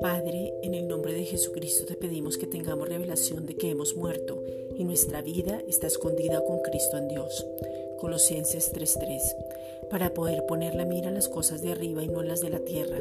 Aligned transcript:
Padre, 0.00 0.52
en 0.62 0.74
el 0.74 0.86
nombre 0.88 1.12
de 1.12 1.24
Jesucristo 1.24 1.86
te 1.86 1.96
pedimos 1.96 2.36
que 2.36 2.46
tengamos 2.46 2.88
revelación 2.88 3.46
de 3.46 3.54
que 3.56 3.70
hemos 3.70 3.96
muerto 3.96 4.42
y 4.76 4.84
nuestra 4.84 5.22
vida 5.22 5.62
está 5.66 5.86
escondida 5.86 6.44
con 6.44 6.60
Cristo 6.60 6.98
en 6.98 7.08
Dios. 7.08 7.46
Colosenses 8.00 8.72
3:3, 8.72 9.22
para 9.90 10.14
poder 10.14 10.44
poner 10.46 10.74
la 10.74 10.84
mira 10.84 11.08
en 11.08 11.14
las 11.14 11.28
cosas 11.28 11.62
de 11.62 11.72
arriba 11.72 12.02
y 12.02 12.08
no 12.08 12.22
en 12.22 12.28
las 12.28 12.40
de 12.40 12.50
la 12.50 12.60
tierra, 12.60 12.98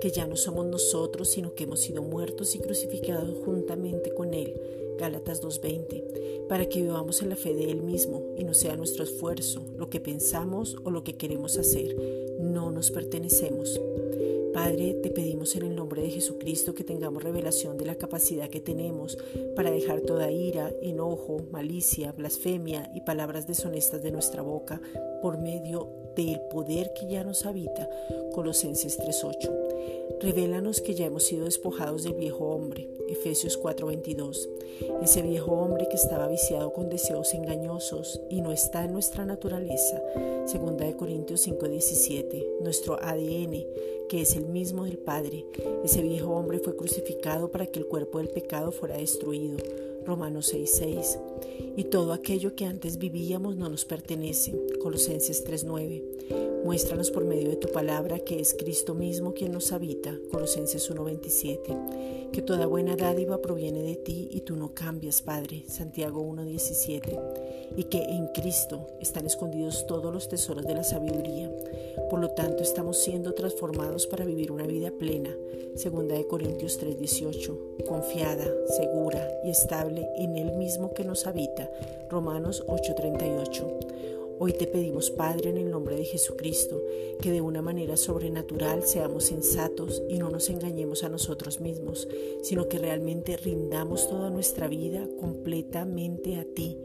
que 0.00 0.10
ya 0.10 0.26
no 0.26 0.36
somos 0.36 0.66
nosotros, 0.66 1.28
sino 1.28 1.54
que 1.54 1.64
hemos 1.64 1.80
sido 1.80 2.02
muertos 2.02 2.54
y 2.54 2.58
crucificados 2.58 3.38
juntamente 3.44 4.10
con 4.10 4.34
Él. 4.34 4.54
Gálatas 4.98 5.40
2:20, 5.40 6.46
para 6.48 6.68
que 6.68 6.82
vivamos 6.82 7.22
en 7.22 7.30
la 7.30 7.36
fe 7.36 7.54
de 7.54 7.70
Él 7.70 7.82
mismo 7.82 8.34
y 8.36 8.44
no 8.44 8.54
sea 8.54 8.76
nuestro 8.76 9.04
esfuerzo, 9.04 9.62
lo 9.76 9.90
que 9.90 10.00
pensamos 10.00 10.76
o 10.84 10.90
lo 10.90 11.04
que 11.04 11.16
queremos 11.16 11.56
hacer, 11.56 11.96
no 12.40 12.70
nos 12.70 12.90
pertenecemos. 12.90 13.80
Padre, 14.52 14.94
te 15.02 15.10
pedimos 15.10 15.54
en 15.56 15.62
el 15.64 15.76
nombre 15.76 16.02
de 16.02 16.10
Jesucristo 16.10 16.74
que 16.74 16.84
tengamos 16.84 17.22
revelación 17.22 17.76
de 17.76 17.84
la 17.84 17.96
capacidad 17.96 18.48
que 18.48 18.60
tenemos 18.60 19.18
para 19.54 19.70
dejar 19.70 20.00
toda 20.00 20.30
ira, 20.30 20.72
enojo, 20.82 21.42
malicia, 21.50 22.12
blasfemia 22.12 22.90
y 22.94 23.02
palabras 23.02 23.46
deshonestas 23.46 24.02
de 24.02 24.10
nuestra 24.10 24.42
boca 24.42 24.80
por 25.22 25.38
medio 25.38 25.88
del 26.16 26.40
poder 26.50 26.92
que 26.94 27.08
ya 27.08 27.24
nos 27.24 27.46
habita. 27.46 27.88
Colosenses 28.32 28.98
3:8. 28.98 29.67
Revélanos 30.20 30.80
que 30.80 30.94
ya 30.94 31.06
hemos 31.06 31.24
sido 31.24 31.44
despojados 31.44 32.02
del 32.02 32.14
viejo 32.14 32.46
hombre. 32.46 32.88
Efesios 33.08 33.56
4:22. 33.56 34.48
Ese 35.02 35.22
viejo 35.22 35.52
hombre 35.52 35.88
que 35.88 35.96
estaba 35.96 36.28
viciado 36.28 36.72
con 36.72 36.88
deseos 36.88 37.34
engañosos 37.34 38.20
y 38.28 38.40
no 38.40 38.52
está 38.52 38.84
en 38.84 38.92
nuestra 38.92 39.24
naturaleza. 39.24 40.02
Segunda 40.46 40.84
de 40.84 40.96
Corintios 40.96 41.40
5:17. 41.40 42.46
Nuestro 42.60 42.98
ADN 43.00 43.66
que 44.08 44.22
es 44.22 44.34
el 44.36 44.46
mismo 44.46 44.84
del 44.84 44.98
Padre. 44.98 45.44
Ese 45.84 46.02
viejo 46.02 46.30
hombre 46.30 46.58
fue 46.58 46.74
crucificado 46.74 47.50
para 47.50 47.66
que 47.66 47.78
el 47.78 47.86
cuerpo 47.86 48.18
del 48.18 48.28
pecado 48.28 48.72
fuera 48.72 48.96
destruido. 48.96 49.58
Romanos 50.08 50.54
6:6. 50.54 51.18
Y 51.76 51.84
todo 51.84 52.14
aquello 52.14 52.56
que 52.56 52.64
antes 52.64 52.96
vivíamos 52.96 53.56
no 53.56 53.68
nos 53.68 53.84
pertenece. 53.84 54.54
Colosenses 54.80 55.44
3:9. 55.44 56.02
Muéstranos 56.64 57.10
por 57.10 57.24
medio 57.24 57.50
de 57.50 57.56
tu 57.56 57.68
palabra 57.68 58.18
que 58.18 58.40
es 58.40 58.54
Cristo 58.54 58.94
mismo 58.94 59.32
quien 59.32 59.52
nos 59.52 59.70
habita. 59.70 60.18
Colosenses 60.30 60.90
1:27. 60.90 61.76
Que 62.32 62.42
toda 62.42 62.66
buena 62.66 62.96
dádiva 62.96 63.40
proviene 63.40 63.82
de 63.82 63.96
ti 63.96 64.28
y 64.32 64.40
tú 64.40 64.56
no 64.56 64.74
cambias, 64.74 65.22
Padre. 65.22 65.64
Santiago 65.68 66.22
1:17. 66.22 67.18
Y 67.76 67.84
que 67.84 68.02
en 68.02 68.28
Cristo 68.28 68.86
están 69.00 69.26
escondidos 69.26 69.86
todos 69.86 70.12
los 70.12 70.28
tesoros 70.28 70.66
de 70.66 70.74
la 70.74 70.84
sabiduría. 70.84 71.50
Por 72.10 72.20
lo 72.20 72.30
tanto, 72.30 72.62
estamos 72.62 72.96
siendo 72.98 73.34
transformados 73.34 74.06
para 74.06 74.24
vivir 74.24 74.50
una 74.50 74.66
vida 74.66 74.90
plena. 74.90 75.34
Segunda 75.74 76.16
de 76.16 76.26
Corintios 76.26 76.78
3:18. 76.78 77.56
Confiada, 77.86 78.46
segura 78.76 79.26
y 79.44 79.50
estable 79.50 79.97
en 80.16 80.36
Él 80.36 80.52
mismo 80.52 80.94
que 80.94 81.04
nos 81.04 81.26
habita. 81.26 81.70
Romanos 82.08 82.64
8:38. 82.66 83.78
Hoy 84.40 84.52
te 84.52 84.68
pedimos, 84.68 85.10
Padre, 85.10 85.50
en 85.50 85.56
el 85.56 85.68
nombre 85.68 85.96
de 85.96 86.04
Jesucristo, 86.04 86.80
que 87.20 87.32
de 87.32 87.40
una 87.40 87.60
manera 87.60 87.96
sobrenatural 87.96 88.84
seamos 88.84 89.24
sensatos 89.24 90.00
y 90.08 90.18
no 90.18 90.30
nos 90.30 90.48
engañemos 90.48 91.02
a 91.02 91.08
nosotros 91.08 91.60
mismos, 91.60 92.06
sino 92.42 92.68
que 92.68 92.78
realmente 92.78 93.36
rindamos 93.36 94.08
toda 94.08 94.30
nuestra 94.30 94.68
vida 94.68 95.08
completamente 95.18 96.36
a 96.36 96.44
ti, 96.44 96.78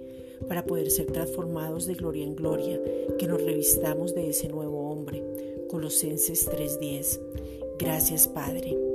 para 0.48 0.66
poder 0.66 0.90
ser 0.90 1.12
transformados 1.12 1.86
de 1.86 1.94
gloria 1.94 2.24
en 2.24 2.36
gloria, 2.36 2.82
que 3.20 3.28
nos 3.28 3.44
revistamos 3.44 4.16
de 4.16 4.30
ese 4.30 4.48
nuevo 4.48 4.90
hombre. 4.90 5.24
Colosenses 5.70 6.50
3:10. 6.50 7.20
Gracias, 7.78 8.28
Padre. 8.28 8.93